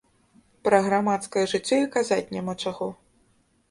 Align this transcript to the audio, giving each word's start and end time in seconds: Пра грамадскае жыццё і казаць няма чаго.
Пра 0.67 0.79
грамадскае 0.87 1.45
жыццё 1.53 1.81
і 1.85 1.93
казаць 1.99 2.23
няма 2.35 2.61
чаго. 2.63 2.95